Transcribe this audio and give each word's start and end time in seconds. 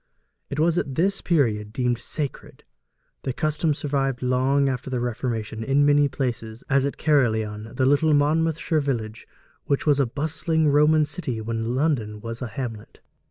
It 0.49 0.59
was 0.59 0.79
at 0.79 0.95
this 0.95 1.21
period 1.21 1.71
deemed 1.71 1.99
sacred. 1.99 2.63
The 3.21 3.33
custom 3.33 3.75
survived 3.75 4.23
long 4.23 4.67
after 4.67 4.89
the 4.89 4.99
Reformation 4.99 5.63
in 5.63 5.85
many 5.85 6.07
places, 6.09 6.63
as 6.71 6.87
at 6.87 6.97
Caerleon, 6.97 7.75
the 7.75 7.85
little 7.85 8.15
Monmouthshire 8.15 8.79
village 8.79 9.27
which 9.65 9.85
was 9.85 9.99
a 9.99 10.07
bustling 10.07 10.69
Roman 10.69 11.05
city 11.05 11.39
when 11.39 11.75
London 11.75 12.19
was 12.19 12.41
a 12.41 12.47
hamlet. 12.47 12.99